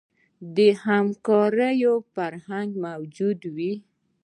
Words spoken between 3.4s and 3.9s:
وي.